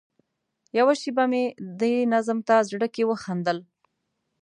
[0.77, 1.43] یوه شېبه مې
[1.79, 3.57] دې نظم ته زړه کې وخندل.